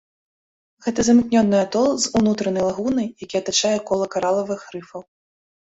Гэта 0.85 1.05
замкнёны 1.09 1.59
атол 1.65 1.91
з 2.07 2.11
унутранай 2.21 2.67
лагунай, 2.69 3.07
які 3.27 3.35
атачае 3.45 3.77
кола 3.93 4.05
каралавых 4.19 4.61
рыфаў. 4.77 5.01